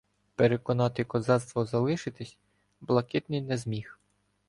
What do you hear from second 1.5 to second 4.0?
залишитися Блакитний не зміг.